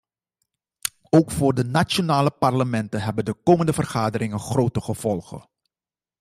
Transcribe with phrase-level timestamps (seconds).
[1.09, 5.49] Ook voor de nationale parlementen hebben de komende veranderingen grote gevolgen.